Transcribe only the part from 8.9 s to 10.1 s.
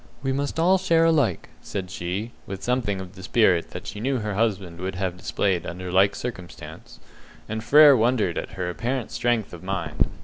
strength of mind.